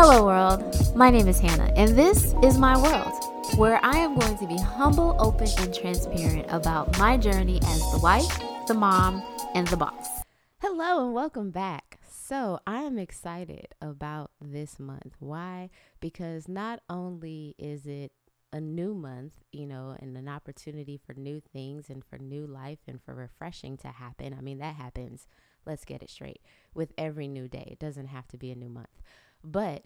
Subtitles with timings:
[0.00, 0.94] Hello, world.
[0.94, 4.56] My name is Hannah, and this is my world, where I am going to be
[4.56, 8.38] humble, open, and transparent about my journey as the wife,
[8.68, 9.24] the mom,
[9.56, 10.06] and the boss.
[10.60, 11.98] Hello, and welcome back.
[12.08, 15.16] So, I am excited about this month.
[15.18, 15.68] Why?
[15.98, 18.12] Because not only is it
[18.52, 22.78] a new month, you know, and an opportunity for new things and for new life
[22.86, 24.32] and for refreshing to happen.
[24.32, 25.26] I mean, that happens,
[25.66, 26.40] let's get it straight,
[26.72, 27.68] with every new day.
[27.72, 29.02] It doesn't have to be a new month.
[29.42, 29.84] But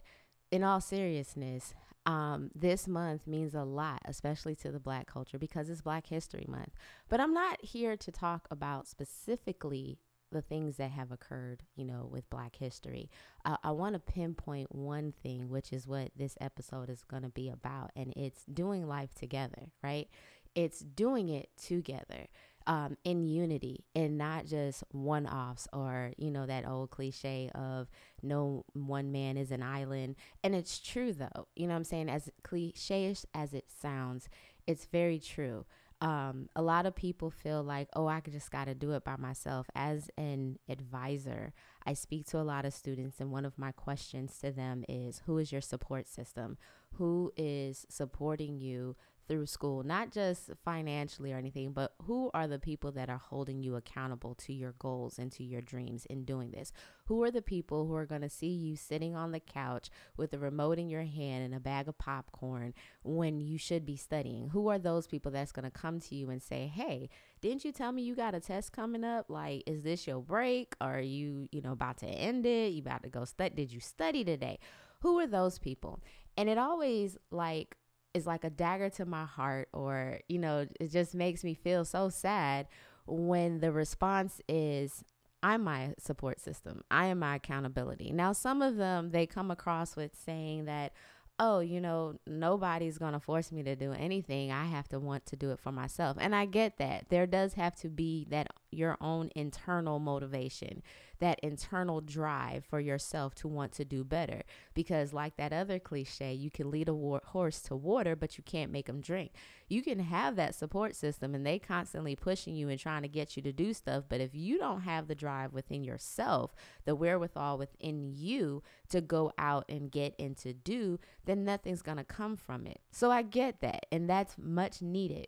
[0.51, 1.73] in all seriousness,
[2.05, 6.45] um, this month means a lot, especially to the Black culture, because it's Black History
[6.47, 6.71] Month.
[7.09, 9.99] But I'm not here to talk about specifically
[10.31, 13.09] the things that have occurred, you know, with Black history.
[13.45, 17.29] Uh, I want to pinpoint one thing, which is what this episode is going to
[17.29, 20.09] be about, and it's doing life together, right?
[20.55, 22.27] It's doing it together
[22.67, 27.89] um, in unity and not just one offs or, you know, that old cliche of
[28.21, 30.15] no one man is an island.
[30.43, 31.47] And it's true, though.
[31.55, 32.09] You know I'm saying?
[32.09, 34.29] As cliche as it sounds,
[34.67, 35.65] it's very true.
[36.01, 39.15] Um, a lot of people feel like, oh, I just got to do it by
[39.15, 39.67] myself.
[39.73, 41.53] As an advisor,
[41.85, 45.21] I speak to a lot of students, and one of my questions to them is
[45.25, 46.57] who is your support system?
[46.95, 52.59] Who is supporting you through school, not just financially or anything, but who are the
[52.59, 56.51] people that are holding you accountable to your goals and to your dreams in doing
[56.51, 56.71] this?
[57.05, 60.33] Who are the people who are going to see you sitting on the couch with
[60.33, 64.49] a remote in your hand and a bag of popcorn when you should be studying?
[64.49, 67.09] Who are those people that's going to come to you and say, "Hey,
[67.41, 69.29] didn't you tell me you got a test coming up?
[69.29, 70.75] Like, is this your break?
[70.81, 72.73] Are you, you know, about to end it?
[72.73, 73.55] You about to go study?
[73.55, 74.59] Did you study today?"
[75.01, 76.01] Who are those people?
[76.37, 77.75] And it always like
[78.13, 81.83] is like a dagger to my heart or you know it just makes me feel
[81.83, 82.67] so sad
[83.05, 85.03] when the response is
[85.45, 86.85] I'm my support system.
[86.89, 88.13] I am my accountability.
[88.13, 90.93] Now some of them they come across with saying that
[91.39, 94.51] oh, you know, nobody's going to force me to do anything.
[94.51, 96.17] I have to want to do it for myself.
[96.19, 97.09] And I get that.
[97.09, 100.83] There does have to be that your own internal motivation,
[101.23, 104.43] that internal drive for yourself to want to do better.
[104.73, 108.43] Because, like that other cliche, you can lead a war- horse to water, but you
[108.43, 109.31] can't make them drink.
[109.69, 113.37] You can have that support system and they constantly pushing you and trying to get
[113.37, 114.03] you to do stuff.
[114.09, 119.31] But if you don't have the drive within yourself, the wherewithal within you to go
[119.37, 122.81] out and get and to do, then nothing's going to come from it.
[122.91, 123.85] So I get that.
[123.93, 125.27] And that's much needed.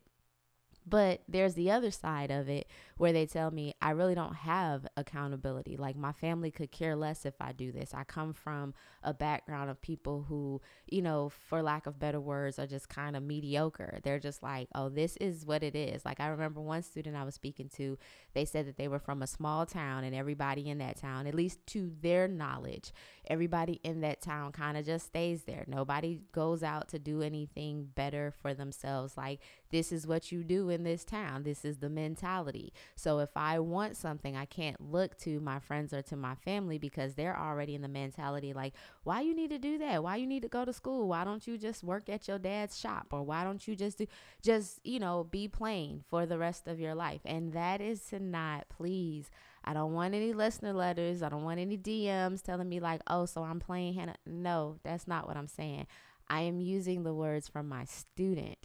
[0.87, 4.85] But there's the other side of it where they tell me I really don't have
[4.95, 5.77] accountability.
[5.77, 7.93] Like my family could care less if I do this.
[7.93, 8.73] I come from
[9.03, 13.15] a background of people who, you know, for lack of better words, are just kind
[13.15, 13.99] of mediocre.
[14.03, 16.05] They're just like, oh, this is what it is.
[16.05, 17.97] Like I remember one student I was speaking to,
[18.33, 21.35] they said that they were from a small town and everybody in that town, at
[21.35, 22.91] least to their knowledge,
[23.27, 25.63] everybody in that town kind of just stays there.
[25.67, 29.17] Nobody goes out to do anything better for themselves.
[29.17, 29.39] Like
[29.71, 31.43] this is what you do in this town.
[31.43, 32.73] This is the mentality.
[32.95, 36.77] So if I want something, I can't look to my friends or to my family
[36.77, 40.03] because they're already in the mentality like, why you need to do that?
[40.03, 41.07] Why you need to go to school?
[41.07, 43.07] Why don't you just work at your dad's shop?
[43.11, 44.07] Or why don't you just do
[44.41, 47.21] just, you know, be plain for the rest of your life?
[47.25, 49.29] And that is to not please
[49.65, 51.23] I don't want any listener letters.
[51.23, 54.15] I don't want any DMs telling me, like, oh, so I'm playing Hannah.
[54.25, 55.87] No, that's not what I'm saying.
[56.29, 58.57] I am using the words from my student.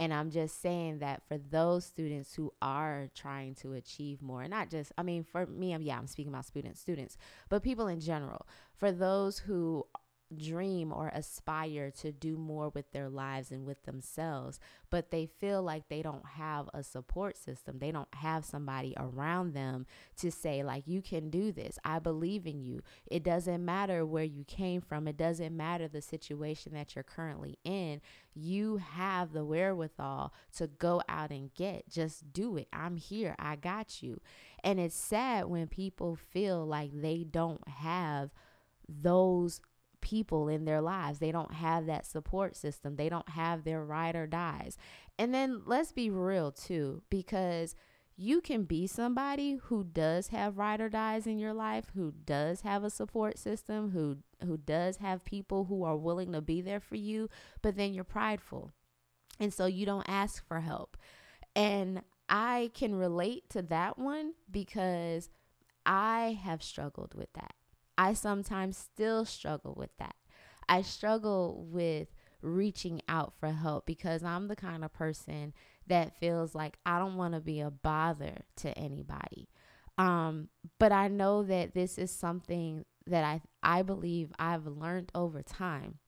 [0.00, 4.68] And I'm just saying that for those students who are trying to achieve more, not
[4.68, 7.16] just, I mean, for me, I'm, yeah, I'm speaking about students, students,
[7.48, 9.86] but people in general, for those who
[10.36, 14.58] dream or aspire to do more with their lives and with themselves,
[14.90, 17.78] but they feel like they don't have a support system.
[17.78, 19.86] They don't have somebody around them
[20.18, 21.78] to say, like, you can do this.
[21.84, 22.82] I believe in you.
[23.06, 27.58] It doesn't matter where you came from, it doesn't matter the situation that you're currently
[27.64, 28.00] in.
[28.34, 31.88] You have the wherewithal to go out and get.
[31.88, 32.68] Just do it.
[32.72, 33.36] I'm here.
[33.38, 34.20] I got you.
[34.64, 38.30] And it's sad when people feel like they don't have
[38.88, 39.60] those
[40.04, 41.18] people in their lives.
[41.18, 42.94] They don't have that support system.
[42.94, 44.78] They don't have their ride or dies.
[45.18, 47.74] And then let's be real too, because
[48.16, 52.60] you can be somebody who does have ride or dies in your life, who does
[52.60, 56.80] have a support system, who who does have people who are willing to be there
[56.80, 57.28] for you,
[57.62, 58.70] but then you're prideful.
[59.40, 60.96] And so you don't ask for help.
[61.56, 65.30] And I can relate to that one because
[65.86, 67.54] I have struggled with that.
[67.96, 70.14] I sometimes still struggle with that.
[70.68, 72.08] I struggle with
[72.42, 75.54] reaching out for help because I'm the kind of person
[75.86, 79.48] that feels like I don't want to be a bother to anybody.
[79.96, 80.48] Um,
[80.78, 85.98] but I know that this is something that I I believe I've learned over time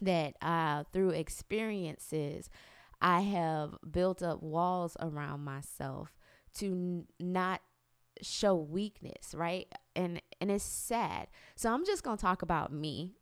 [0.00, 2.48] that uh, through experiences
[3.00, 6.14] I have built up walls around myself
[6.54, 7.60] to n- not
[8.20, 9.66] show weakness, right?
[9.96, 11.28] And and it's sad.
[11.54, 13.12] So I'm just going to talk about me.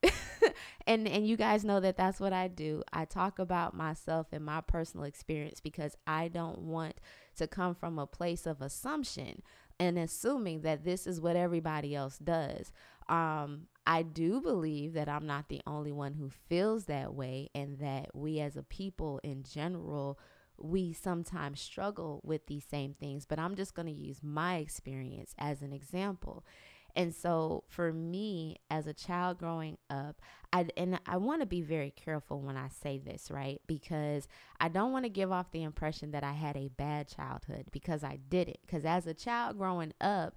[0.87, 2.83] and and you guys know that that's what I do.
[2.93, 6.97] I talk about myself and my personal experience because I don't want
[7.37, 9.43] to come from a place of assumption
[9.79, 12.73] and assuming that this is what everybody else does.
[13.09, 17.79] Um, I do believe that I'm not the only one who feels that way, and
[17.81, 20.19] that we as a people in general,
[20.61, 23.27] we sometimes struggle with these same things.
[23.27, 26.45] But I'm just going to use my experience as an example.
[26.97, 30.21] And so for me as a child growing up,
[30.53, 33.61] I and I want to be very careful when I say this, right?
[33.67, 34.27] Because
[34.59, 38.03] I don't want to give off the impression that I had a bad childhood because
[38.03, 38.59] I didn't.
[38.67, 40.35] Cuz as a child growing up,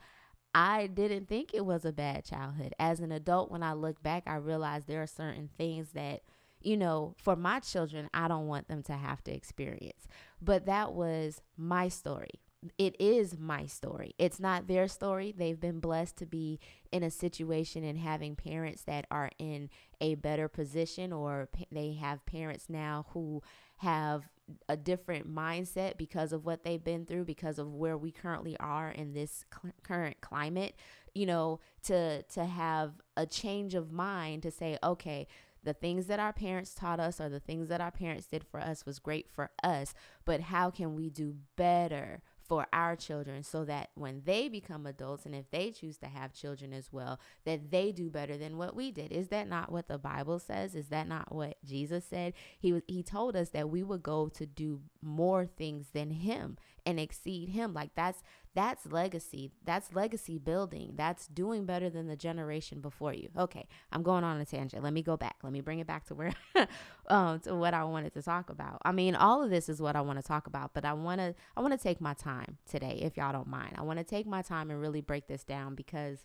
[0.53, 2.75] I didn't think it was a bad childhood.
[2.77, 6.21] As an adult when I look back, I realize there are certain things that
[6.63, 10.07] you know, for my children, I don't want them to have to experience.
[10.41, 12.41] But that was my story
[12.77, 14.15] it is my story.
[14.17, 15.33] It's not their story.
[15.35, 16.59] They've been blessed to be
[16.91, 19.69] in a situation and having parents that are in
[19.99, 23.41] a better position, or they have parents now who
[23.77, 24.29] have
[24.67, 28.89] a different mindset because of what they've been through, because of where we currently are
[28.89, 30.75] in this cl- current climate.
[31.13, 35.27] You know, to to have a change of mind to say, okay,
[35.63, 38.59] the things that our parents taught us or the things that our parents did for
[38.59, 39.93] us was great for us,
[40.25, 45.25] but how can we do better for our children so that when they become adults
[45.25, 48.75] and if they choose to have children as well that they do better than what
[48.75, 49.11] we did?
[49.11, 50.75] Is that not what the bible says?
[50.75, 52.33] Is that not what jesus said?
[52.59, 56.57] He was he told us that we would go to do more things than him
[56.85, 57.73] and exceed him.
[57.73, 58.21] Like that's
[58.55, 59.51] that's legacy.
[59.65, 60.93] That's legacy building.
[60.95, 63.29] That's doing better than the generation before you.
[63.37, 64.83] Okay, I'm going on a tangent.
[64.83, 65.37] Let me go back.
[65.41, 66.33] Let me bring it back to where
[67.07, 68.79] um to what I wanted to talk about.
[68.85, 71.19] I mean, all of this is what I want to talk about, but I want
[71.19, 73.75] to I want to take my time today if y'all don't mind.
[73.77, 76.19] I want to take my time and really break this down because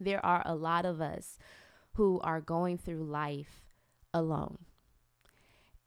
[0.00, 1.38] there are a lot of us
[1.96, 3.62] who are going through life
[4.14, 4.58] alone.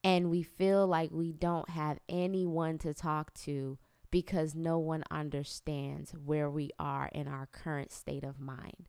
[0.03, 3.79] And we feel like we don't have anyone to talk to
[4.15, 8.85] because no one understands where we are in our current state of mind.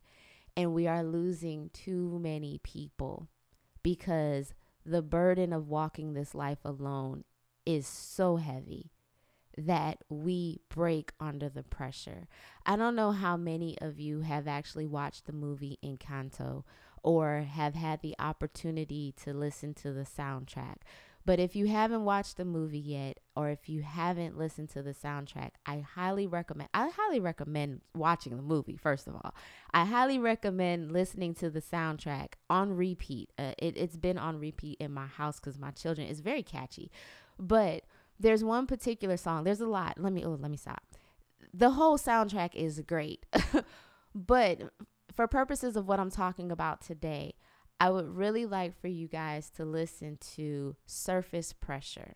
[0.55, 3.27] And we are losing too many people
[3.83, 4.53] because
[4.85, 7.25] the burden of walking this life alone
[7.65, 8.93] is so heavy
[9.57, 12.29] that we break under the pressure.
[12.65, 16.63] I don't know how many of you have actually watched the movie Encanto
[17.03, 20.77] or have had the opportunity to listen to the soundtrack.
[21.25, 24.95] But if you haven't watched the movie yet, or if you haven't listened to the
[24.95, 26.69] soundtrack, I highly recommend.
[26.73, 28.77] I highly recommend watching the movie.
[28.77, 29.35] First of all,
[29.71, 33.29] I highly recommend listening to the soundtrack on repeat.
[33.37, 36.07] Uh, it, it's been on repeat in my house because my children.
[36.07, 36.91] It's very catchy,
[37.37, 37.83] but
[38.19, 39.43] there's one particular song.
[39.43, 39.99] There's a lot.
[39.99, 40.25] Let me.
[40.25, 40.81] Oh, let me stop.
[41.53, 43.23] The whole soundtrack is great,
[44.15, 44.73] but
[45.15, 47.35] for purposes of what I'm talking about today,
[47.79, 52.15] I would really like for you guys to listen to Surface Pressure.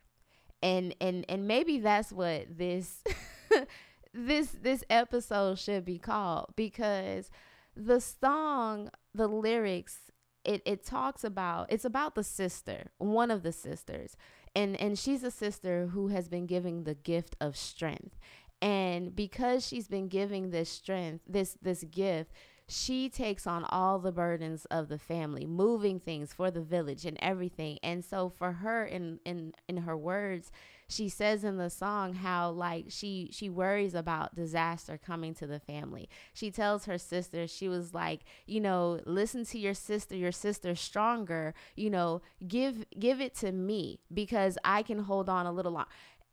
[0.62, 3.04] And and and maybe that's what this
[4.14, 7.32] this this episode should be called because
[7.76, 10.12] the song, the lyrics,
[10.44, 14.16] it it talks about it's about the sister, one of the sisters.
[14.56, 18.20] And and she's a sister who has been giving the gift of strength.
[18.62, 22.32] And because she's been giving this strength, this this gift,
[22.72, 27.18] she takes on all the burdens of the family, moving things for the village and
[27.22, 27.78] everything.
[27.84, 30.52] And so for her in in in her words,
[30.88, 35.60] she says in the song how like she she worries about disaster coming to the
[35.60, 36.10] family.
[36.34, 40.80] She tells her sister she was like, you know, listen to your sister, your sister's
[40.80, 45.74] stronger, you know, give give it to me because I can hold on a little
[45.74, 45.90] longer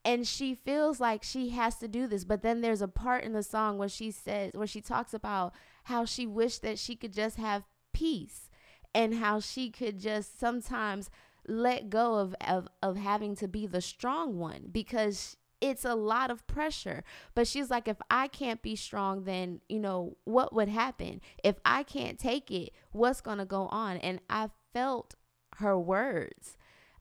[0.09, 3.33] and she feels like she has to do this but then there's a part in
[3.33, 5.53] the song where she says where she talks about
[5.85, 8.49] how she wished that she could just have peace
[8.95, 11.11] and how she could just sometimes
[11.47, 16.31] let go of, of, of having to be the strong one because it's a lot
[16.31, 17.03] of pressure.
[17.35, 21.21] But she's like, if I can't be strong, then, you know, what would happen?
[21.43, 23.97] If I can't take it, what's going to go on?
[23.97, 25.15] And I felt
[25.57, 26.58] her words.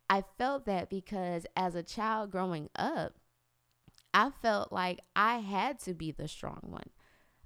[0.09, 3.15] I felt that because as a child growing up,
[4.13, 6.89] I felt like I had to be the strong one.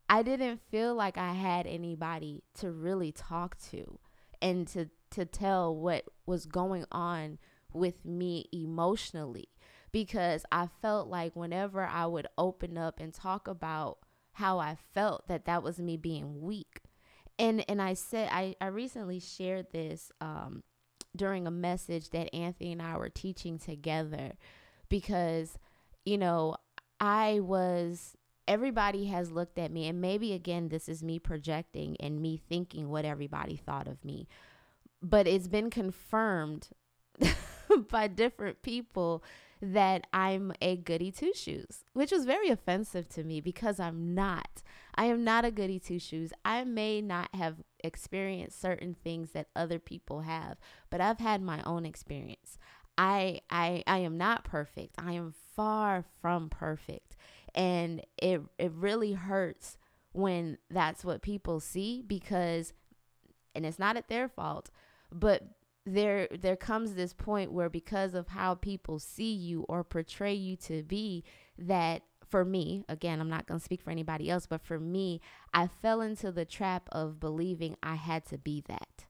[0.10, 4.00] I didn't feel like I had anybody to really talk to
[4.42, 7.38] and to to tell what was going on
[7.74, 9.50] with me emotionally
[9.92, 14.00] because I felt like whenever I would open up and talk about
[14.34, 16.82] how I felt that that was me being weak.
[17.40, 20.64] and and I said I I recently shared this um
[21.16, 24.34] during a message that Anthony and I were teaching together
[24.90, 25.58] because
[26.06, 26.56] you know
[27.00, 28.16] I was
[28.48, 32.90] everybody has looked at me and maybe again this is me projecting and me thinking
[32.90, 34.28] what everybody thought of me
[35.02, 36.70] but it's been confirmed
[37.90, 39.24] by different people
[39.62, 44.64] that I'm a goody two shoes, which was very offensive to me because I'm not.
[44.96, 46.32] I am not a goody two shoes.
[46.44, 50.58] I may not have experienced certain things that other people have,
[50.90, 52.58] but I've had my own experience.
[52.98, 54.96] I I I am not perfect.
[54.98, 57.16] I am far from perfect.
[57.56, 59.78] And it it really hurts
[60.14, 62.74] when that's what people see because
[63.56, 64.70] and it's not at their fault,
[65.12, 65.44] but
[65.86, 70.56] there there comes this point where because of how people see you or portray you
[70.56, 71.24] to be
[71.58, 75.22] that for me again I'm not going to speak for anybody else but for me
[75.54, 79.06] I fell into the trap of believing I had to be that.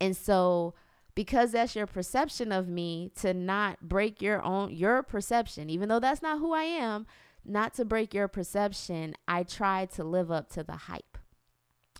[0.00, 0.74] And so
[1.14, 6.00] because that's your perception of me to not break your own your perception even though
[6.00, 7.06] that's not who I am
[7.44, 11.18] not to break your perception I tried to live up to the hype.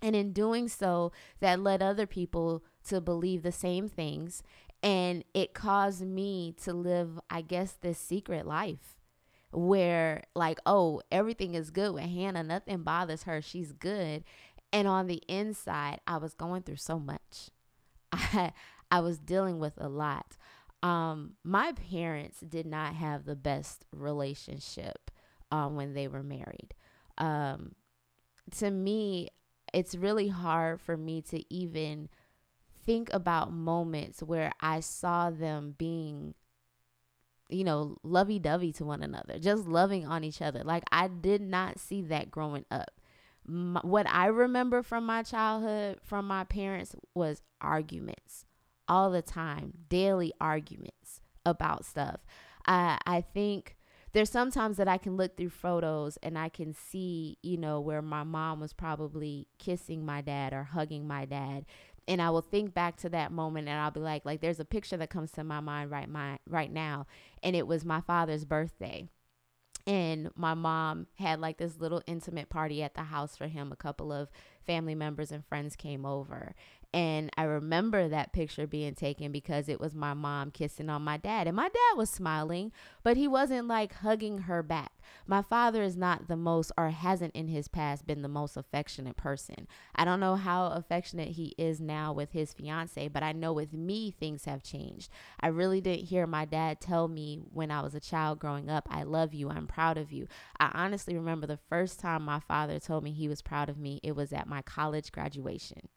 [0.01, 4.43] And in doing so that led other people to believe the same things.
[4.83, 8.97] And it caused me to live, I guess, this secret life
[9.55, 14.23] where, like, oh, everything is good with Hannah, nothing bothers her, she's good.
[14.73, 17.49] And on the inside, I was going through so much.
[18.11, 18.51] I,
[18.91, 20.37] I was dealing with a lot.
[20.83, 25.09] Um, my parents did not have the best relationship
[25.51, 26.75] um, when they were married.
[27.17, 27.73] Um,
[28.57, 29.29] to me,
[29.73, 32.09] it's really hard for me to even
[32.85, 36.35] think about moments where I saw them being,
[37.49, 40.63] you know, lovey dovey to one another, just loving on each other.
[40.63, 42.91] Like I did not see that growing up.
[43.47, 48.45] My, what I remember from my childhood, from my parents, was arguments
[48.87, 52.21] all the time, daily arguments about stuff.
[52.65, 53.77] I I think
[54.13, 58.01] there's sometimes that I can look through photos and I can see, you know, where
[58.01, 61.65] my mom was probably kissing my dad or hugging my dad
[62.07, 64.65] and I will think back to that moment and I'll be like like there's a
[64.65, 67.07] picture that comes to my mind right my right now
[67.43, 69.07] and it was my father's birthday.
[69.87, 73.71] And my mom had like this little intimate party at the house for him.
[73.71, 74.31] A couple of
[74.65, 76.55] family members and friends came over
[76.95, 81.17] and I remember that picture being taken because it was my mom kissing on my
[81.17, 81.45] dad.
[81.45, 82.71] And my dad was smiling,
[83.03, 84.93] but he wasn't like hugging her back.
[85.27, 89.17] My father is not the most, or hasn't in his past been the most affectionate
[89.17, 89.67] person.
[89.93, 93.73] I don't know how affectionate he is now with his fiance, but I know with
[93.73, 95.09] me, things have changed.
[95.41, 98.87] I really didn't hear my dad tell me when I was a child growing up,
[98.89, 100.29] I love you, I'm proud of you.
[100.61, 103.99] I honestly remember the first time my father told me he was proud of me,
[104.01, 105.89] it was at my college graduation.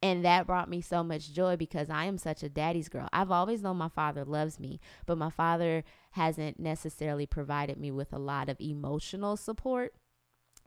[0.00, 3.08] And that brought me so much joy because I am such a daddy's girl.
[3.12, 8.12] I've always known my father loves me, but my father hasn't necessarily provided me with
[8.12, 9.94] a lot of emotional support.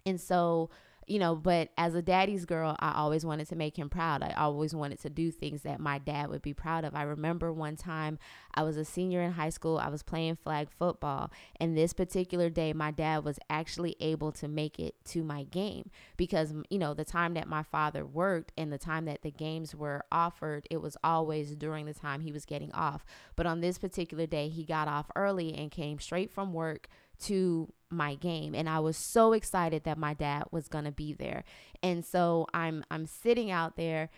[0.06, 0.70] And so
[1.08, 4.24] you know, but as a daddy's girl, I always wanted to make him proud.
[4.24, 6.96] I always wanted to do things that my dad would be proud of.
[6.96, 8.20] I remember one time
[8.54, 12.50] I was a senior in high school, I was playing flag football, and this particular
[12.50, 16.94] day, my dad was actually able to make it to my game because, you know,
[16.94, 20.82] the time that my father worked and the time that the games were offered, it
[20.82, 23.06] was always during the time he was getting off.
[23.36, 26.88] But on this particular day, he got off early and came straight from work
[27.22, 31.14] to my game and I was so excited that my dad was going to be
[31.14, 31.44] there.
[31.84, 34.10] And so I'm I'm sitting out there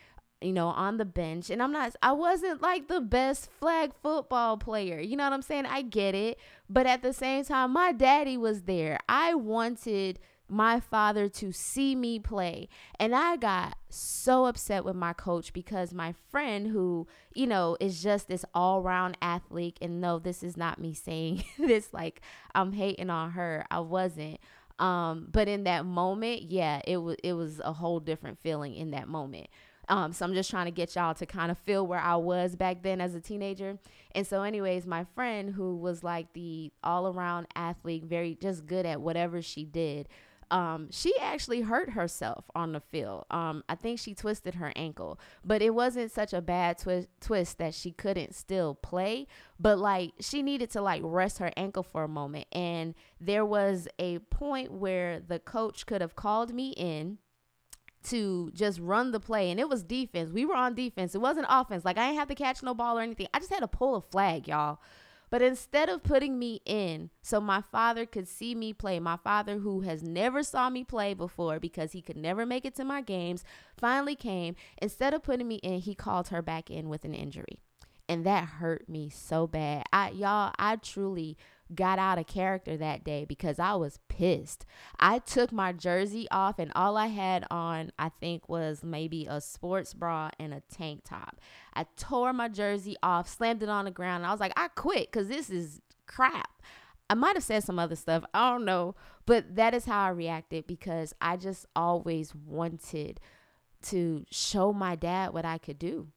[0.43, 1.49] you know, on the bench.
[1.49, 4.99] And I'm not, I wasn't like the best flag football player.
[4.99, 5.65] You know what I'm saying?
[5.65, 6.37] I get it.
[6.69, 8.99] But at the same time, my daddy was there.
[9.07, 10.19] I wanted
[10.53, 12.69] my father to see me play.
[12.99, 18.01] And I got so upset with my coach because my friend, who, you know, is
[18.03, 22.21] just this all round athlete, and no, this is not me saying this like
[22.53, 23.65] I'm hating on her.
[23.71, 24.39] I wasn't.
[24.79, 28.91] Um, but in that moment, yeah, it was it was a whole different feeling in
[28.91, 29.47] that moment.
[29.89, 32.55] Um, so I'm just trying to get y'all to kind of feel where I was
[32.55, 33.77] back then as a teenager.
[34.15, 38.85] And so, anyways, my friend who was like the all around athlete, very just good
[38.85, 40.07] at whatever she did,
[40.53, 43.25] um, she actually hurt herself on the field.
[43.31, 47.57] Um, I think she twisted her ankle, but it wasn't such a bad twi- twist
[47.57, 49.25] that she couldn't still play.
[49.59, 53.87] But like she needed to like rest her ankle for a moment, and there was
[53.97, 57.17] a point where the coach could have called me in
[58.03, 60.29] to just run the play and it was defense.
[60.29, 61.15] We were on defense.
[61.15, 61.85] It wasn't offense.
[61.85, 63.27] Like i didn't have to catch no ball or anything.
[63.33, 64.79] I just had to pull a flag y'all
[65.33, 69.57] But instead of putting me in so my father could see me play, my father
[69.57, 73.01] who has never saw me play before because he could never make it to my
[73.01, 73.43] games,
[73.75, 74.55] finally came.
[74.79, 77.57] Instead of putting me in, he called her back in with an injury.
[78.07, 79.85] And that hurt me so bad.
[79.91, 81.35] I y'all, I truly
[81.73, 84.65] got out of character that day because I was pissed.
[84.99, 89.41] I took my jersey off and all I had on, I think, was maybe a
[89.41, 91.39] sports bra and a tank top.
[91.73, 94.25] I tore my jersey off, slammed it on the ground.
[94.25, 96.61] I was like, I quit because this is crap.
[97.09, 98.23] I might have said some other stuff.
[98.33, 98.95] I don't know.
[99.25, 103.19] But that is how I reacted because I just always wanted
[103.83, 106.07] to show my dad what I could do.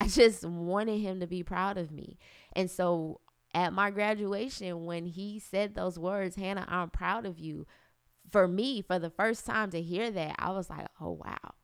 [0.00, 2.18] I just wanted him to be proud of me.
[2.54, 3.20] And so
[3.56, 7.66] at my graduation when he said those words, Hannah, I'm proud of you.
[8.30, 11.54] For me, for the first time to hear that, I was like, oh, wow.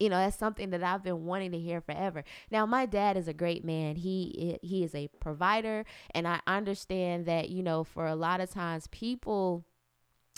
[0.00, 2.24] You know, that's something that I've been wanting to hear forever.
[2.50, 3.96] Now, my dad is a great man.
[3.96, 8.50] He he is a provider, and I understand that, you know, for a lot of
[8.50, 9.64] times people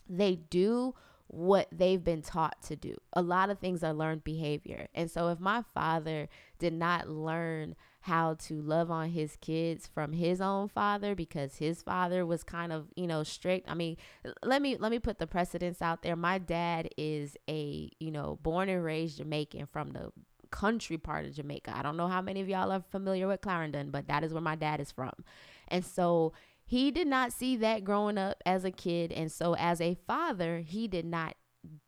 [0.07, 0.95] they do
[1.29, 2.95] what they've been taught to do.
[3.15, 4.89] A lot of things are learned behavior.
[4.95, 6.29] And so if my father
[6.59, 11.81] did not learn how to love on his kids from his own father because his
[11.81, 13.67] father was kind of you know strict.
[13.67, 13.97] I mean
[14.45, 16.15] let me let me put the precedence out there.
[16.15, 20.13] My dad is a you know born and raised jamaican from the
[20.51, 21.73] country part of jamaica.
[21.75, 24.43] I don't know how many of y'all are familiar with clarendon but that is where
[24.43, 25.15] my dad is from.
[25.69, 26.35] And so
[26.67, 29.13] he did not see that growing up as a kid.
[29.13, 31.37] And so as a father he did not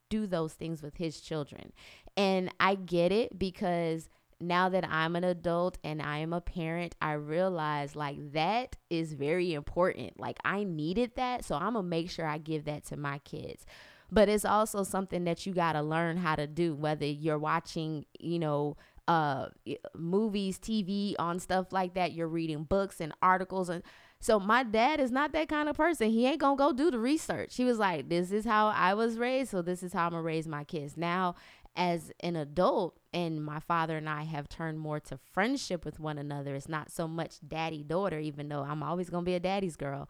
[0.08, 1.74] do those things with his children.
[2.16, 4.08] And i get it because
[4.40, 9.14] now that I'm an adult and I am a parent, I realize like that is
[9.14, 10.18] very important.
[10.20, 11.44] Like I needed that.
[11.44, 13.64] So I'm to make sure I give that to my kids.
[14.10, 18.04] But it's also something that you got to learn how to do, whether you're watching,
[18.20, 18.76] you know,
[19.08, 19.46] uh
[19.94, 23.82] movies, TV on stuff like that, you're reading books and articles and
[24.18, 26.10] so my dad is not that kind of person.
[26.10, 27.56] He ain't gonna go do the research.
[27.56, 30.22] He was like, "This is how I was raised, so this is how I'm gonna
[30.22, 31.34] raise my kids." Now,
[31.76, 36.18] as an adult and my father and I have turned more to friendship with one
[36.18, 36.54] another.
[36.54, 39.76] It's not so much daddy daughter, even though I'm always going to be a daddy's
[39.76, 40.08] girl.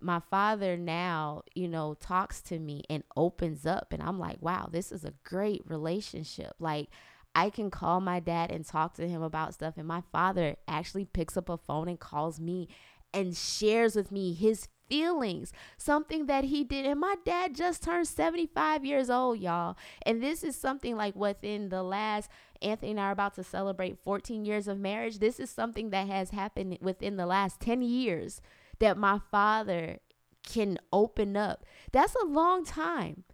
[0.00, 4.68] My father now, you know, talks to me and opens up, and I'm like, wow,
[4.72, 6.54] this is a great relationship.
[6.58, 6.88] Like,
[7.34, 11.04] I can call my dad and talk to him about stuff, and my father actually
[11.04, 12.68] picks up a phone and calls me
[13.12, 16.84] and shares with me his feelings, something that he did.
[16.84, 19.78] And my dad just turned 75 years old, y'all.
[20.02, 22.28] And this is something like within the last,
[22.60, 25.18] Anthony and I are about to celebrate 14 years of marriage.
[25.18, 28.42] This is something that has happened within the last 10 years
[28.80, 29.98] that my father
[30.46, 31.64] can open up.
[31.92, 33.24] That's a long time.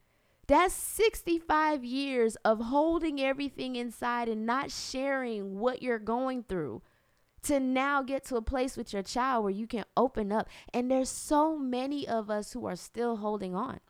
[0.46, 6.82] That's 65 years of holding everything inside and not sharing what you're going through
[7.48, 10.48] to now get to a place with your child where you can open up.
[10.72, 13.80] And there's so many of us who are still holding on.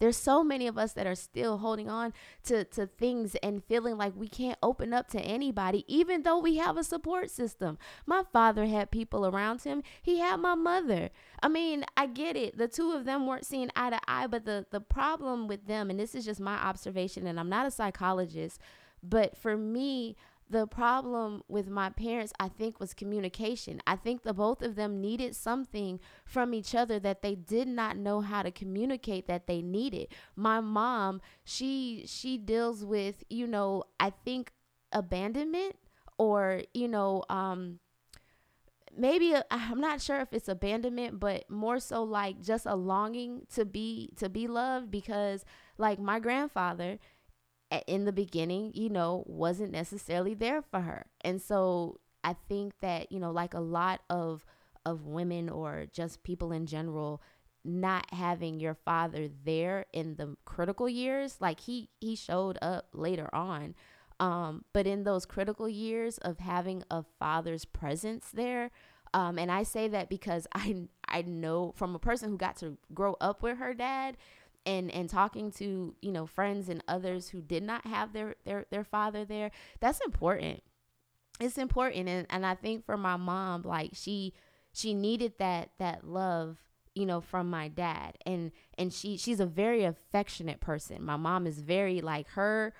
[0.00, 2.12] There's so many of us that are still holding on
[2.44, 6.56] to, to things and feeling like we can't open up to anybody, even though we
[6.56, 7.78] have a support system.
[8.04, 11.10] My father had people around him, he had my mother.
[11.42, 12.58] I mean, I get it.
[12.58, 15.90] The two of them weren't seeing eye to eye, but the, the problem with them,
[15.90, 18.60] and this is just my observation, and I'm not a psychologist,
[19.02, 20.16] but for me,
[20.48, 23.80] the problem with my parents, I think, was communication.
[23.86, 27.96] I think the both of them needed something from each other that they did not
[27.96, 30.08] know how to communicate that they needed.
[30.36, 34.52] My mom, she she deals with, you know, I think
[34.92, 35.76] abandonment
[36.18, 37.80] or, you know, um
[38.96, 43.42] maybe i am not sure if it's abandonment but more so like just a longing
[43.52, 45.44] to be to be loved because
[45.78, 46.98] like my grandfather
[47.86, 51.06] in the beginning, you know, wasn't necessarily there for her.
[51.22, 54.44] And so I think that, you know, like a lot of
[54.86, 57.22] of women or just people in general
[57.64, 63.34] not having your father there in the critical years, like he he showed up later
[63.34, 63.74] on.
[64.20, 68.70] Um, but in those critical years of having a father's presence there,
[69.12, 72.76] um, and I say that because I I know from a person who got to
[72.92, 74.16] grow up with her dad,
[74.66, 78.66] and and talking to you know friends and others who did not have their their
[78.70, 79.50] their father there
[79.80, 80.62] that's important.
[81.40, 84.34] It's important and, and i think for my mom like she
[84.72, 86.58] she needed that that love
[86.94, 88.16] you know from my dad.
[88.24, 91.02] And and she she's a very affectionate person.
[91.02, 92.74] My mom is very like her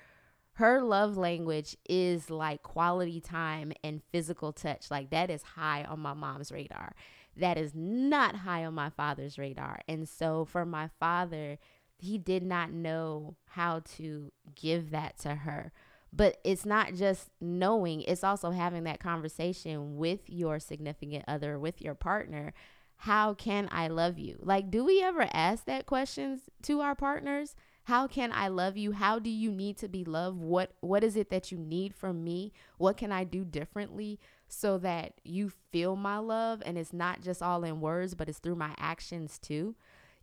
[0.53, 4.89] her love language is like quality time and physical touch.
[4.89, 6.95] Like that is high on my mom's radar.
[7.37, 9.81] That is not high on my father's radar.
[9.89, 11.59] And so for my father
[12.05, 15.71] he did not know how to give that to her.
[16.13, 21.81] But it's not just knowing, it's also having that conversation with your significant other, with
[21.81, 22.53] your partner.
[22.97, 24.37] how can I love you?
[24.41, 27.55] Like, do we ever ask that questions to our partners?
[27.83, 28.93] How can I love you?
[28.93, 30.39] How do you need to be loved?
[30.39, 32.51] What what is it that you need from me?
[32.77, 37.41] What can I do differently so that you feel my love and it's not just
[37.43, 39.75] all in words, but it's through my actions too?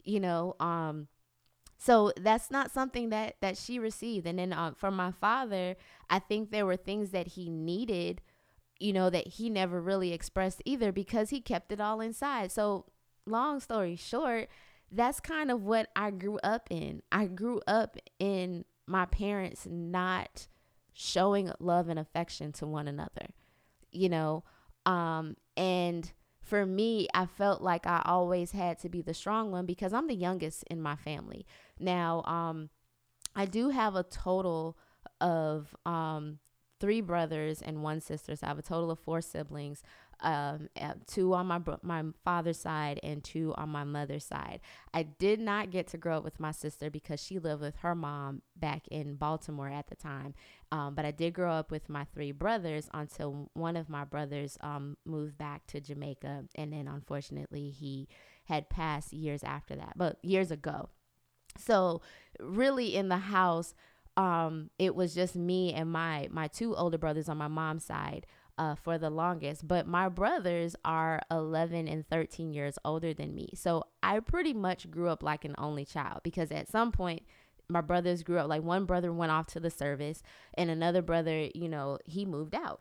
[0.03, 1.09] You know, um
[1.83, 4.25] so that's not something that that she received.
[4.27, 5.77] And then uh, from my father
[6.09, 8.21] i think there were things that he needed
[8.79, 12.53] you know that he never really expressed either because he kept it all inside.
[12.53, 12.87] So
[13.27, 14.49] long story short
[14.91, 17.03] that's kind of what i grew up in.
[17.11, 20.49] I grew up in my parents not
[20.93, 23.29] showing love and affection to one another
[23.91, 24.45] you know
[24.85, 29.65] um and for me, I felt like I always had to be the strong one
[29.65, 31.47] because I'm the youngest in my family.
[31.79, 32.69] Now, um,
[33.35, 34.77] I do have a total
[35.21, 36.41] of um,
[36.81, 38.35] three brothers and one sister.
[38.35, 39.83] So I have a total of four siblings
[40.23, 40.69] um,
[41.07, 44.61] two on my my father's side and two on my mother's side.
[44.95, 47.95] I did not get to grow up with my sister because she lived with her
[47.95, 50.35] mom back in Baltimore at the time.
[50.71, 54.57] Um, but I did grow up with my three brothers until one of my brothers
[54.61, 58.09] um, moved back to Jamaica, and then unfortunately he
[58.45, 60.89] had passed years after that, but years ago.
[61.59, 62.01] So
[62.41, 63.75] really in the house
[64.17, 68.27] um it was just me and my my two older brothers on my mom's side
[68.59, 69.67] uh, for the longest.
[69.67, 73.51] But my brothers are 11 and 13 years older than me.
[73.55, 77.23] So I pretty much grew up like an only child because at some point,
[77.69, 80.23] my brothers grew up like one brother went off to the service
[80.55, 82.81] and another brother, you know, he moved out.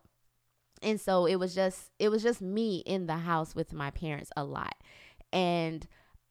[0.81, 4.31] And so it was just it was just me in the house with my parents
[4.35, 4.75] a lot.
[5.31, 5.87] And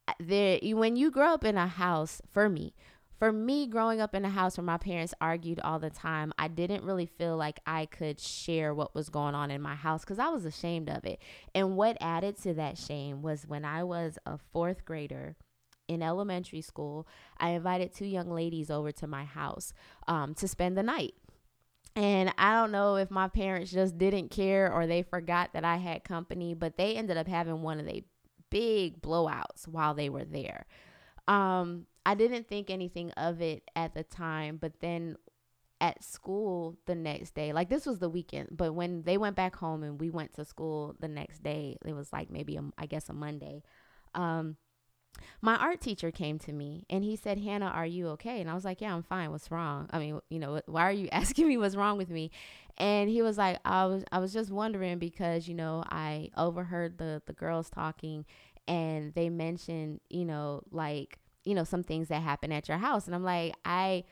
[0.09, 2.75] uh, there when you grow up in a house for me
[3.21, 6.49] for me growing up in a house where my parents argued all the time i
[6.49, 10.19] didn't really feel like i could share what was going on in my house because
[10.19, 11.21] i was ashamed of it
[11.55, 15.37] and what added to that shame was when i was a fourth grader
[15.87, 17.07] in elementary school
[17.39, 19.73] i invited two young ladies over to my house
[20.09, 21.15] um, to spend the night
[21.97, 25.77] and I don't know if my parents just didn't care or they forgot that I
[25.77, 28.05] had company, but they ended up having one of the
[28.49, 30.67] big blowouts while they were there.
[31.27, 35.17] Um, I didn't think anything of it at the time, but then
[35.81, 39.57] at school the next day, like this was the weekend, but when they went back
[39.57, 42.87] home and we went to school the next day, it was like maybe a, I
[42.87, 43.63] guess a Monday.
[44.15, 44.57] Um,
[45.43, 48.41] my art teacher came to me and he said, Hannah, are you okay?
[48.41, 49.31] And I was like, Yeah, I'm fine.
[49.31, 49.89] What's wrong?
[49.91, 52.31] I mean, you know, why are you asking me what's wrong with me?
[52.79, 56.99] And he was like, I was I was just wondering because, you know, I overheard
[56.99, 58.25] the the girls talking
[58.69, 63.07] and they mentioned, you know, like you know, some things that happen at your house.
[63.07, 64.05] And I'm like, I,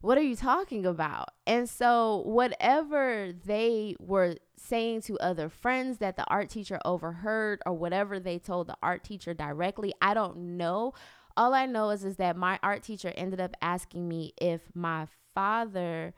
[0.00, 1.30] what are you talking about?
[1.46, 7.72] And so, whatever they were saying to other friends that the art teacher overheard, or
[7.72, 10.92] whatever they told the art teacher directly, I don't know.
[11.36, 15.06] All I know is, is that my art teacher ended up asking me if my
[15.34, 16.14] father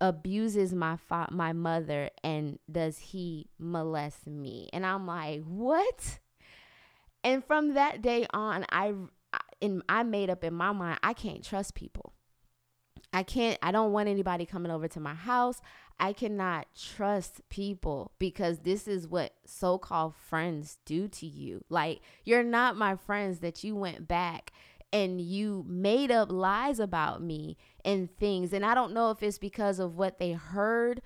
[0.00, 6.20] abuses my fa- my mother and does he molest me and i'm like what
[7.24, 8.92] and from that day on i
[9.62, 12.12] in I made up in my mind I can't trust people.
[13.12, 15.60] I can't I don't want anybody coming over to my house.
[15.98, 21.64] I cannot trust people because this is what so-called friends do to you.
[21.70, 24.52] Like you're not my friends that you went back
[24.92, 29.38] and you made up lies about me and things and I don't know if it's
[29.38, 31.00] because of what they heard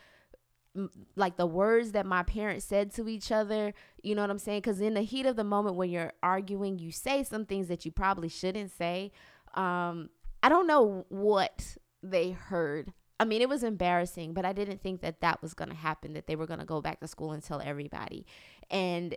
[1.15, 4.61] like the words that my parents said to each other you know what i'm saying?
[4.61, 7.85] Because in the heat of the moment when you're arguing you say some things that
[7.85, 9.11] you probably shouldn't say.
[9.55, 10.11] Um
[10.43, 12.93] i don't know what they heard.
[13.19, 16.13] I mean it was embarrassing but i didn't think that that was going to happen
[16.13, 18.27] that they were going to go back to school and tell everybody.
[18.71, 19.15] And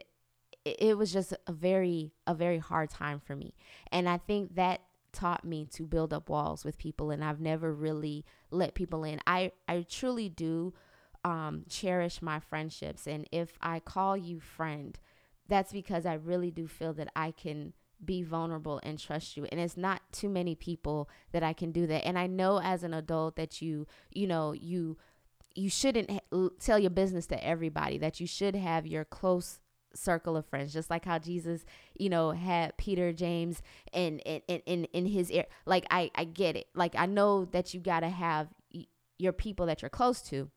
[0.65, 3.53] it, it was just a very a very hard time for me.
[3.91, 7.73] And i think that taught me to build up walls with people and I've never
[7.73, 9.19] really let people in.
[9.27, 10.73] I I truly do
[11.23, 13.07] um, cherish my friendships.
[13.07, 14.97] And if I call you friend,
[15.47, 19.45] that's because I really do feel that I can be vulnerable and trust you.
[19.51, 22.05] And it's not too many people that I can do that.
[22.05, 24.97] And I know as an adult that you, you know, you
[25.55, 26.21] you shouldn't
[26.59, 29.59] tell your business to everybody that you should have your close
[29.95, 31.65] circle of friends just like how jesus
[31.97, 36.55] you know had peter james and in in in his ear like i i get
[36.55, 38.47] it like i know that you got to have
[39.17, 40.49] your people that you're close to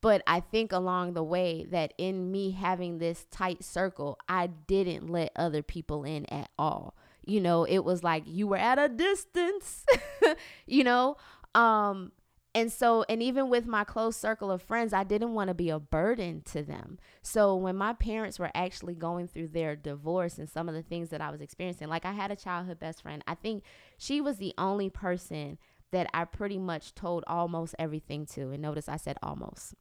[0.00, 5.10] but I think along the way that in me having this tight circle, I didn't
[5.10, 6.96] let other people in at all.
[7.24, 9.84] You know, it was like you were at a distance,
[10.66, 11.16] you know?
[11.54, 12.12] Um
[12.54, 15.70] and so and even with my close circle of friends i didn't want to be
[15.70, 20.48] a burden to them so when my parents were actually going through their divorce and
[20.48, 23.22] some of the things that i was experiencing like i had a childhood best friend
[23.26, 23.62] i think
[23.96, 25.58] she was the only person
[25.90, 29.74] that i pretty much told almost everything to and notice i said almost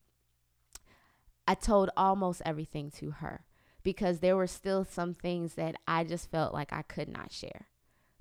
[1.47, 3.45] i told almost everything to her
[3.83, 7.67] because there were still some things that i just felt like i could not share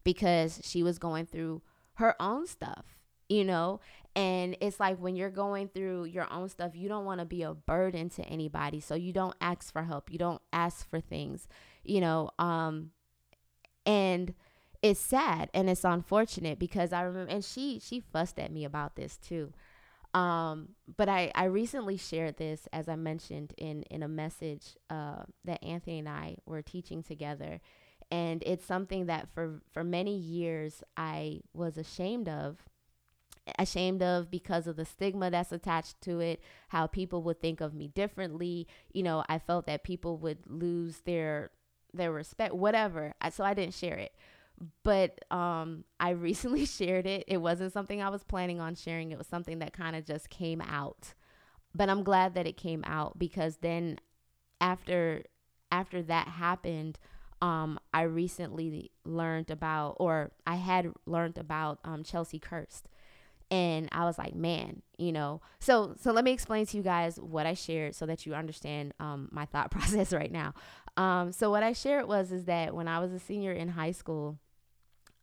[0.04, 1.62] because she was going through
[1.94, 3.80] her own stuff you know
[4.16, 7.42] and it's like when you're going through your own stuff, you don't want to be
[7.42, 8.80] a burden to anybody.
[8.80, 10.10] So you don't ask for help.
[10.10, 11.46] You don't ask for things,
[11.84, 12.30] you know.
[12.38, 12.92] Um,
[13.84, 14.32] and
[14.86, 18.96] it's sad and it's unfortunate because I remember, and she she fussed at me about
[18.96, 19.52] this too.
[20.14, 25.24] Um, but I I recently shared this as I mentioned in in a message uh,
[25.44, 27.60] that Anthony and I were teaching together,
[28.10, 32.58] and it's something that for for many years I was ashamed of
[33.58, 37.74] ashamed of because of the stigma that's attached to it, how people would think of
[37.74, 38.66] me differently.
[38.92, 41.50] You know, I felt that people would lose their
[41.94, 43.14] their respect, whatever.
[43.20, 44.12] I, so I didn't share it.
[44.82, 47.24] But um, I recently shared it.
[47.26, 49.12] It wasn't something I was planning on sharing.
[49.12, 51.14] It was something that kind of just came out.
[51.74, 53.98] But I'm glad that it came out because then
[54.60, 55.24] after
[55.70, 56.98] after that happened,
[57.42, 62.84] um, I recently learned about, or I had learned about um, Cheslie Kryst
[63.50, 65.40] and I was like, man, you know.
[65.60, 68.94] So so let me explain to you guys what I shared so that you understand
[68.98, 70.54] um, my thought process right now.
[70.96, 73.92] Um, so what I shared was is that when I was a senior in high
[73.92, 74.38] school,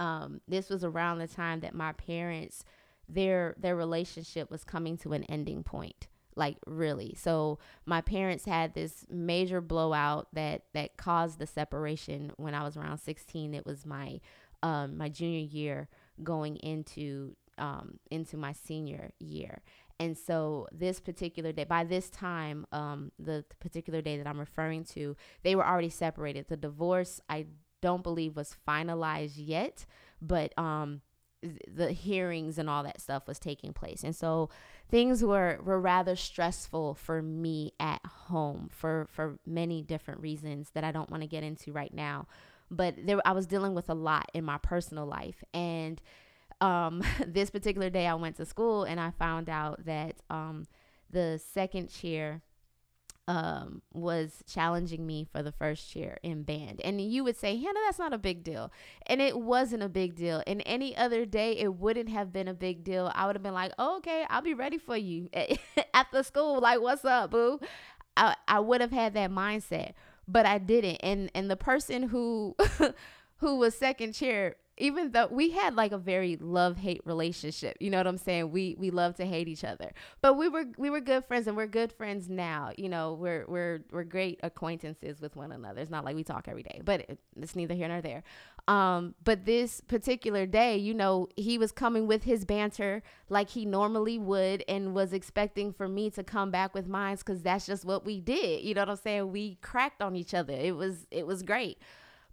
[0.04, 2.66] um, this was around the time that my parents
[3.08, 8.74] their their relationship was coming to an ending point like really so my parents had
[8.74, 13.86] this major blowout that that caused the separation when i was around 16 it was
[13.86, 14.20] my
[14.62, 15.90] um my junior year
[16.24, 19.62] going into um, into my senior year.
[20.00, 24.84] And so this particular day, by this time, um, the particular day that I'm referring
[24.86, 26.48] to, they were already separated.
[26.50, 27.46] The divorce, I
[27.84, 29.86] don't believe, was finalized yet,
[30.22, 31.02] but um,
[31.68, 34.06] the hearings and all that stuff was taking place.
[34.06, 34.50] And so
[34.90, 40.86] things were, were rather stressful for me at home for, for many different reasons that
[40.86, 42.26] I don't want to get into right now.
[42.72, 45.44] But there, I was dealing with a lot in my personal life.
[45.54, 46.02] And
[46.62, 50.68] um, this particular day I went to school and I found out that um,
[51.10, 52.42] the second chair
[53.28, 56.82] um, was challenging me for the first chair in band.
[56.84, 58.72] And you would say, Hannah, that's not a big deal.
[59.06, 60.44] And it wasn't a big deal.
[60.46, 63.12] And any other day, it wouldn't have been a big deal.
[63.16, 65.30] I would have been like, oh, okay, I'll be ready for you
[65.94, 66.60] at the school.
[66.60, 67.60] Like, what's up, boo?
[68.18, 69.94] I, I would have had that mindset,
[70.28, 70.98] but I didn't.
[70.98, 72.56] And and the person who
[73.38, 77.90] who was second chair even though we had like a very love hate relationship you
[77.90, 78.52] know what i'm saying?
[78.52, 79.92] We we love to hate each other.
[80.22, 83.14] But we were we were good friends and we're good friends now you know?
[83.14, 85.82] We're we're we're great acquaintances with one another.
[85.82, 88.24] It's not like we talk every day but it, it's neither here nor there.
[88.68, 93.66] Um but this particular day you know he was coming with his banter like he
[93.66, 97.86] normally would and was expecting for me to come back with mine because that's just
[97.86, 99.32] what we did you know what i'm saying?
[99.32, 100.54] We cracked on each other.
[100.54, 101.78] It was it was great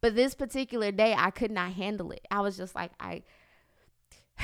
[0.00, 2.26] but this particular day, I could not handle it.
[2.30, 3.22] I was just like, I.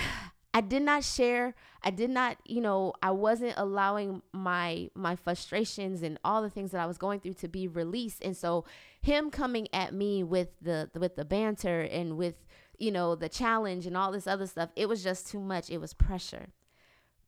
[0.56, 1.54] I did not share.
[1.82, 6.70] I did not, you know, I wasn't allowing my my frustrations and all the things
[6.70, 8.24] that I was going through to be released.
[8.24, 8.64] And so
[9.02, 12.36] him coming at me with the with the banter and with,
[12.78, 15.68] you know, the challenge and all this other stuff, it was just too much.
[15.68, 16.48] It was pressure.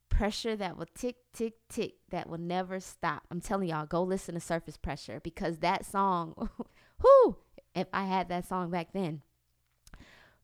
[0.09, 3.27] Pressure that will tick tick tick that will never stop.
[3.29, 6.33] I'm telling y'all, go listen to Surface Pressure because that song,
[7.03, 7.37] whoo,
[7.79, 9.21] if I had that song back then.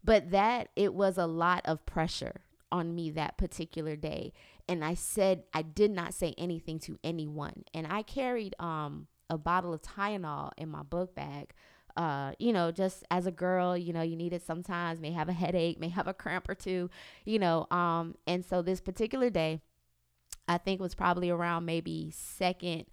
[0.04, 4.34] But that it was a lot of pressure on me that particular day
[4.67, 9.38] and I said I did not say anything to anyone and I carried um a
[9.38, 11.54] bottle of Tylenol in my book bag
[11.98, 15.30] uh, you know, just as a girl, you know, you need it sometimes, may have
[15.30, 16.89] a headache, may have a cramp or two,
[17.24, 17.67] you know.
[17.71, 19.62] Um, and so this particular day,
[20.48, 22.86] I think was probably around maybe second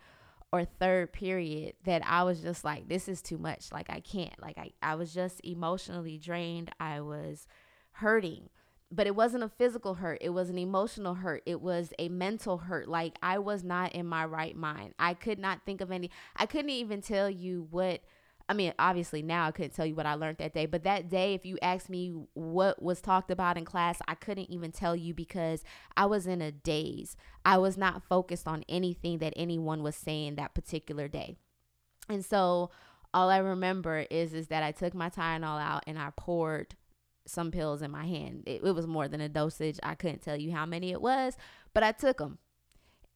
[0.52, 3.72] or third period that I was just like, this is too much.
[3.72, 4.40] Like, I can't.
[4.40, 6.70] Like, I, I was just emotionally drained.
[6.78, 7.46] I was
[7.92, 8.50] hurting.
[8.90, 10.18] But it wasn't a physical hurt.
[10.20, 11.42] It was an emotional hurt.
[11.46, 12.86] It was a mental hurt.
[12.86, 14.92] Like, I was not in my right mind.
[14.98, 18.02] I could not think of any, I couldn't even tell you what
[18.52, 21.08] I mean, obviously now I couldn't tell you what I learned that day, but that
[21.08, 24.94] day, if you asked me what was talked about in class, I couldn't even tell
[24.94, 25.64] you because
[25.96, 27.16] I was in a daze.
[27.46, 31.38] I was not focused on anything that anyone was saying that particular day.
[32.10, 32.70] And so
[33.14, 36.74] all I remember is is that I took my Tylenol out and I poured
[37.26, 38.42] some pills in my hand.
[38.44, 39.80] It, it was more than a dosage.
[39.82, 41.38] I couldn't tell you how many it was,
[41.72, 42.36] but I took them.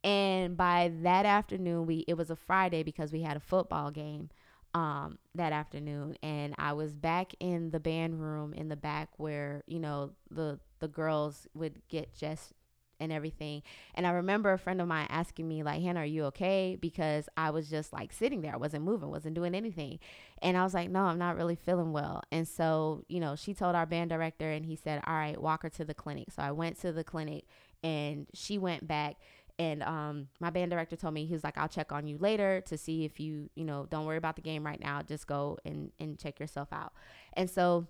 [0.02, 4.30] And by that afternoon, we it was a Friday because we had a football game
[4.76, 9.64] um, that afternoon, and I was back in the band room in the back where
[9.66, 12.52] you know the the girls would get just
[13.00, 13.62] and everything.
[13.94, 16.76] And I remember a friend of mine asking me, like, Hannah, are you okay?
[16.80, 18.54] Because I was just like sitting there.
[18.54, 19.98] I wasn't moving, wasn't doing anything.
[20.40, 22.22] And I was like, no, I'm not really feeling well.
[22.32, 25.62] And so, you know, she told our band director and he said, all right, walk
[25.62, 26.30] her to the clinic.
[26.30, 27.44] So I went to the clinic
[27.82, 29.16] and she went back
[29.58, 32.62] and um, my band director told me he was like i'll check on you later
[32.66, 35.58] to see if you you know don't worry about the game right now just go
[35.64, 36.92] and and check yourself out
[37.34, 37.86] and so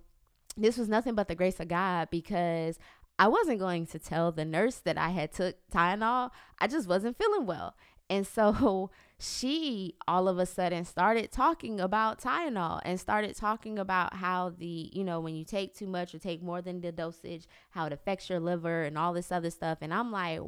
[0.57, 2.79] this was nothing but the grace of god because
[3.19, 6.31] I wasn't going to tell the nurse that I had took Tylenol.
[6.59, 7.75] I just wasn't feeling well.
[8.09, 14.15] And so she all of a sudden started talking about Tylenol and started talking about
[14.15, 17.47] how the, you know, when you take too much or take more than the dosage,
[17.71, 19.79] how it affects your liver and all this other stuff.
[19.81, 20.41] And I'm like,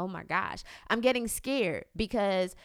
[0.00, 2.56] oh my gosh, I'm getting scared because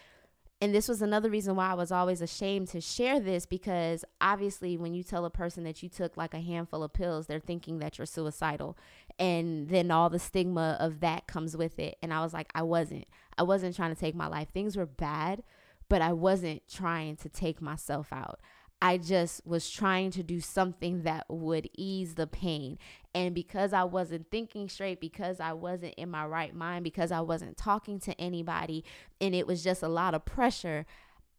[0.62, 4.78] and this was another reason why I was always ashamed to share this because obviously,
[4.78, 7.80] when you tell a person that you took like a handful of pills, they're thinking
[7.80, 8.78] that you're suicidal.
[9.20, 11.98] And then all the stigma of that comes with it.
[12.02, 13.06] And I was like, I wasn't.
[13.38, 14.48] I wasn't trying to take my life.
[14.54, 15.44] Things were bad,
[15.90, 18.40] but I wasn't trying to take myself out.
[18.86, 22.78] I just was trying to do something that would ease the pain.
[23.16, 27.22] And because I wasn't thinking straight, because I wasn't in my right mind, because I
[27.22, 28.86] wasn't talking to anybody,
[29.20, 30.86] and it was just a lot of pressure,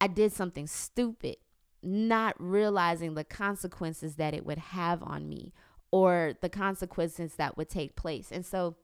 [0.00, 1.36] I did something stupid,
[1.84, 5.52] not realizing the consequences that it would have on me
[5.92, 8.32] or the consequences that would take place.
[8.32, 8.74] And so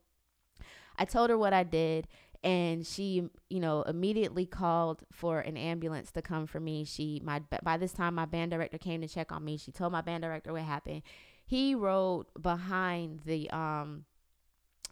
[0.96, 2.06] I told her what I did
[2.44, 7.40] and she you know immediately called for an ambulance to come for me she my
[7.62, 10.22] by this time my band director came to check on me she told my band
[10.22, 11.02] director what happened
[11.44, 14.04] he rode behind the um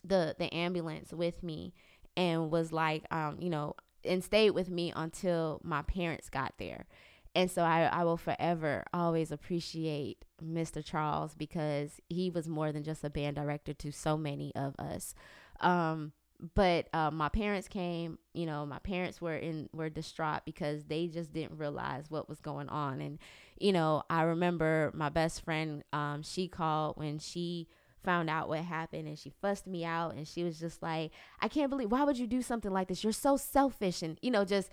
[0.04, 1.72] the the ambulance with me
[2.16, 6.86] and was like um you know and stayed with me until my parents got there
[7.34, 10.84] and so I, I will forever always appreciate Mr.
[10.84, 15.14] Charles because he was more than just a band director to so many of us.
[15.60, 16.12] Um,
[16.54, 21.06] but uh, my parents came you know my parents were in were distraught because they
[21.06, 23.00] just didn't realize what was going on.
[23.00, 23.18] And
[23.60, 27.68] you know i remember my best friend um, she called when she
[28.02, 31.48] found out what happened and she fussed me out and she was just like i
[31.48, 33.04] can't believe why would you do something like this?
[33.04, 34.02] You're so selfish.
[34.02, 34.70] And you know just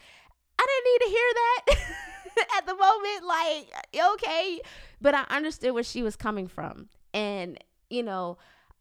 [0.58, 4.62] i didn't need to hear that at the moment like okay.
[5.02, 6.88] But i understood where she was coming from.
[7.14, 8.38] And you know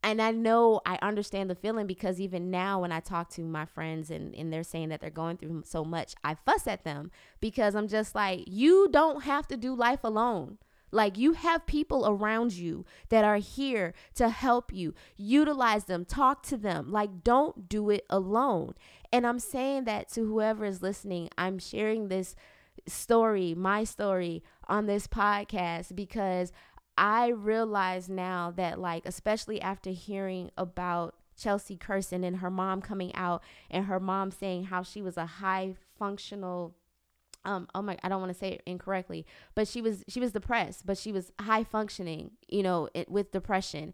[0.07, 3.65] and I know I understand the feeling because even now when I talk to my
[3.65, 7.11] friends and, and they're saying that they're going through so much, I fuss at them
[7.41, 10.59] because I'm just like, you don't have to do life alone.
[10.91, 14.93] Like you have people around you that are here to help you.
[15.17, 16.89] Utilize them, talk to them.
[16.89, 18.75] Like don't do it alone.
[19.11, 21.27] And I'm saying that to whoever is listening.
[21.37, 22.33] I'm sharing this
[22.87, 26.53] story, my story on this podcast because
[26.97, 33.13] I realize now that, like, especially after hearing about Cheslie Kryst and her mom coming
[33.15, 36.75] out and her mom saying how she was a high functional
[37.45, 40.31] um oh my I don't want to say it incorrectly but she was she was
[40.31, 43.93] depressed but she was high functioning you know it, with depression.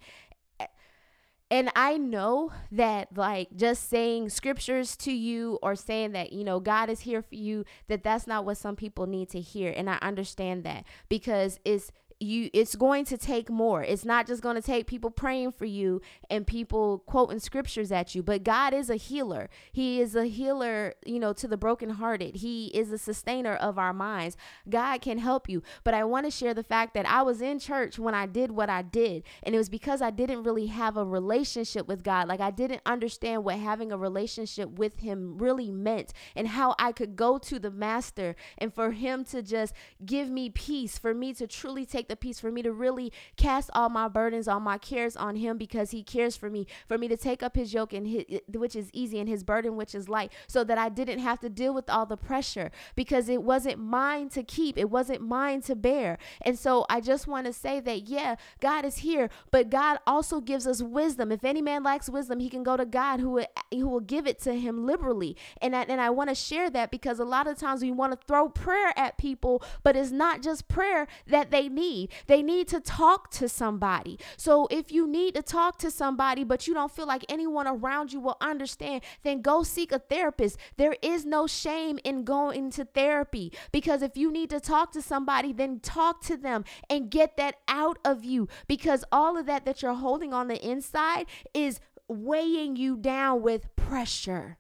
[1.51, 6.59] And I know that like just saying scriptures to you or saying that you know
[6.59, 9.89] God is here for you that that's not what some people need to hear and
[9.89, 11.91] I understand that because it's
[12.23, 13.83] you it's going to take more.
[13.83, 18.15] It's not just going to take people praying for you and people quoting scriptures at
[18.15, 19.49] you but god is a healer.
[19.71, 22.37] He is a healer you know to the brokenhearted.
[22.37, 24.37] He is a sustainer of our minds.
[24.69, 25.63] God can help you.
[25.83, 28.51] But i want to share the fact that i was in church when i did
[28.51, 32.27] what i did and it was because i didn't really have a relationship with god.
[32.27, 36.91] Like i didn't understand what having a relationship with him really meant and how i
[36.91, 39.73] could go to the master and for him to just
[40.05, 43.69] give me peace for me to truly take the peace, for me to really cast
[43.73, 47.07] all my burdens, all my cares on him because he cares for me, for me
[47.07, 50.09] to take up his yoke and his, which is easy and his burden which is
[50.09, 53.79] light, so that I didn't have to deal with all the pressure because it wasn't
[53.79, 56.17] mine to keep, it wasn't mine to bear.
[56.41, 60.41] And so I just want to say that yeah, God is here, but God also
[60.41, 61.31] gives us wisdom.
[61.31, 64.27] If any man lacks wisdom, he can go to God who will, who will give
[64.27, 65.35] it to him liberally.
[65.61, 68.13] And I, and I want to share that because a lot of times we want
[68.13, 72.11] to throw prayer at people, but it's not just prayer that they need need.
[72.27, 74.19] They need to talk to somebody.
[74.37, 78.13] So if you need to talk to somebody, but you don't feel like anyone around
[78.13, 80.57] you will understand, then go seek a therapist.
[80.77, 85.01] There is no shame in going to therapy because if you need to talk to
[85.01, 89.65] somebody, then talk to them and get that out of you because all of that
[89.65, 94.57] that you're holding on the inside is weighing you down with pressure.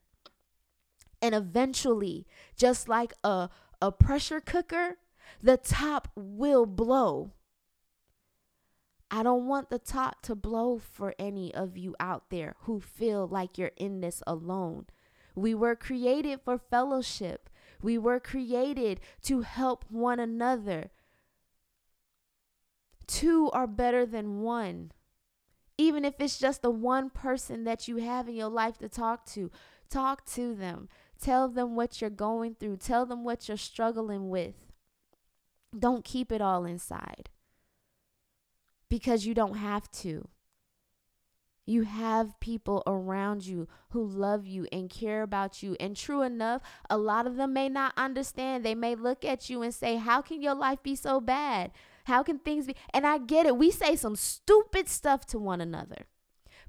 [1.21, 2.27] And eventually,
[2.57, 3.49] just like a,
[3.81, 4.97] a pressure cooker,
[5.41, 7.31] the top will blow.
[9.09, 13.27] I don't want the top to blow for any of you out there who feel
[13.27, 14.87] like you're in this alone.
[15.35, 17.49] We were created for fellowship.
[17.81, 20.89] We were created to help one another.
[23.05, 24.91] Two are better than one.
[25.77, 29.25] Even if it's just the one person that you have in your life to talk
[29.27, 29.51] to,
[29.89, 30.87] talk to them.
[31.21, 32.77] Tell them what you're going through.
[32.77, 34.72] Tell them what you're struggling with.
[35.77, 37.29] Don't keep it all inside
[38.89, 40.27] because you don't have to.
[41.65, 45.77] You have people around you who love you and care about you.
[45.79, 48.63] And true enough, a lot of them may not understand.
[48.63, 51.71] They may look at you and say, How can your life be so bad?
[52.03, 52.75] How can things be?
[52.93, 53.57] And I get it.
[53.57, 56.05] We say some stupid stuff to one another,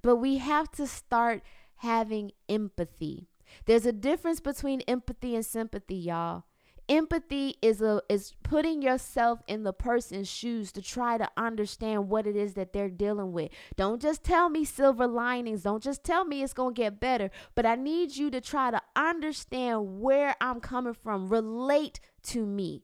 [0.01, 1.43] but we have to start
[1.77, 3.29] having empathy.
[3.67, 6.45] There's a difference between empathy and sympathy, y'all.
[6.89, 12.27] Empathy is a is putting yourself in the person's shoes to try to understand what
[12.27, 13.51] it is that they're dealing with.
[13.77, 15.63] Don't just tell me silver linings.
[15.63, 18.71] Don't just tell me it's going to get better, but I need you to try
[18.71, 21.31] to understand where I'm coming from.
[21.31, 22.83] Relate to me.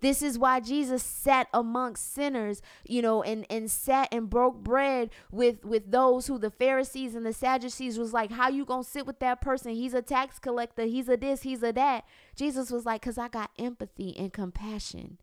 [0.00, 5.10] This is why Jesus sat amongst sinners, you know, and and sat and broke bread
[5.30, 8.88] with with those who the Pharisees and the Sadducees was like, "How you going to
[8.88, 9.74] sit with that person?
[9.74, 13.28] He's a tax collector, he's a this, he's a that." Jesus was like, "Cuz I
[13.28, 15.18] got empathy and compassion."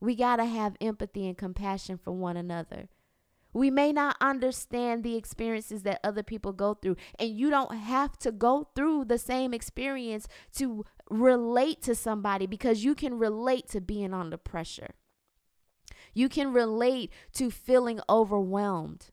[0.00, 2.88] We got to have empathy and compassion for one another.
[3.52, 8.16] We may not understand the experiences that other people go through, and you don't have
[8.18, 13.80] to go through the same experience to relate to somebody because you can relate to
[13.80, 14.94] being under pressure.
[16.14, 19.06] You can relate to feeling overwhelmed.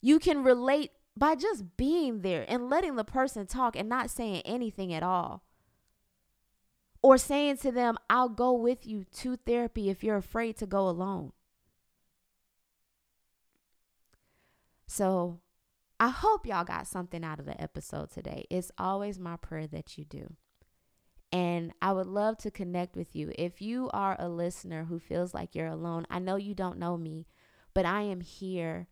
[0.00, 4.42] You can relate by just being there and letting the person talk and not saying
[4.44, 5.42] anything at all.
[7.02, 10.88] Or saying to them, I'll go with you to therapy if you're afraid to go
[10.88, 11.32] alone.
[14.86, 15.40] So
[16.02, 18.46] I hope y'all got something out of the episode today.
[18.48, 20.32] It's always my prayer that you do.
[21.30, 23.32] And I would love to connect with you.
[23.38, 26.96] If you are a listener who feels like you're alone, I know you don't know
[26.96, 27.26] me,
[27.74, 28.88] but I am here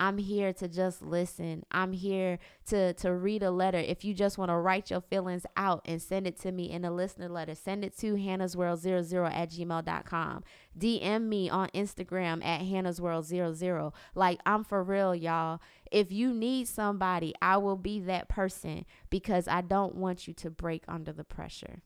[0.00, 1.62] I'm here to just listen.
[1.70, 2.38] I'm here
[2.68, 3.78] to to read a letter.
[3.78, 6.86] If you just want to write your feelings out and send it to me in
[6.86, 10.44] a listener letter, send it to hannahsworld00 at gmail.com.
[10.78, 13.92] DM me on Instagram at hannahsworld00.
[14.14, 15.60] Like, I'm for real, y'all.
[15.92, 20.48] If you need somebody, I will be that person because I don't want you to
[20.50, 21.82] break under the pressure.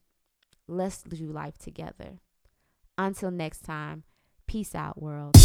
[0.69, 2.19] Let's do life together.
[2.97, 4.03] Until next time,
[4.47, 5.35] Peace out, world.